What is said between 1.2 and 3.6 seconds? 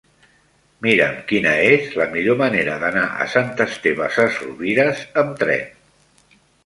quina és la millor manera d'anar a Sant